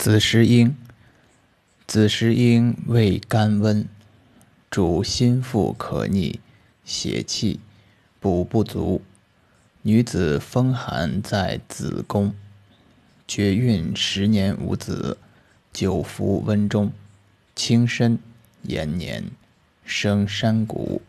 [0.00, 0.74] 子时英，
[1.86, 3.86] 子时英味甘温，
[4.70, 6.40] 主心腹可逆，
[6.86, 7.60] 邪气，
[8.18, 9.02] 补不足。
[9.82, 12.34] 女子风寒在子宫，
[13.28, 15.18] 绝孕十年无子，
[15.70, 16.90] 久服温中，
[17.54, 18.18] 轻身
[18.62, 19.30] 延年，
[19.84, 21.02] 生山谷。